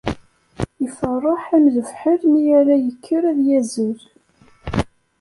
[0.85, 3.99] Iferreḥ am lefḥel mi ara yekker ad yazzel.